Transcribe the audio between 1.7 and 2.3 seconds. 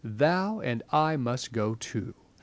too.